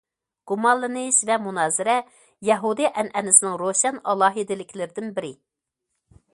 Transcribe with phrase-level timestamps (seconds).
[0.51, 1.97] گۇمانلىنىش ۋە مۇنازىرە
[2.49, 5.35] يەھۇدىي ئەنئەنىسىنىڭ روشەن ئالاھىدىلىكلىرىدىن بىرى.